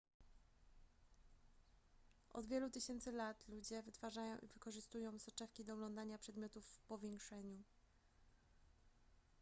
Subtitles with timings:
[2.33, 7.61] od wielu tysięcy lat ludzie wytwarzają i wykorzystują soczewki do oglądania przedmiotów w powiększeniu